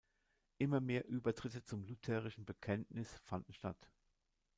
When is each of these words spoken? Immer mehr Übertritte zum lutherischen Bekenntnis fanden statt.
Immer 0.57 0.79
mehr 0.81 1.07
Übertritte 1.07 1.63
zum 1.63 1.83
lutherischen 1.83 2.43
Bekenntnis 2.43 3.19
fanden 3.23 3.53
statt. 3.53 3.91